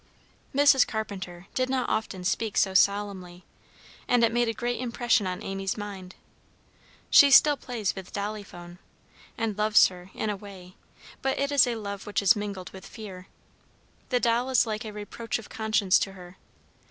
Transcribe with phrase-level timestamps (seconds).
[0.55, 0.87] Mrs.
[0.87, 3.45] Carpenter did not often speak so solemnly,
[4.07, 6.15] and it made a great impression on Amy's mind.
[7.11, 8.79] She still plays with Dolly Phone,
[9.37, 10.73] and loves her, in a way,
[11.21, 13.27] but it is a love which is mingled with fear.
[14.09, 16.35] The doll is like a reproach of conscience to her.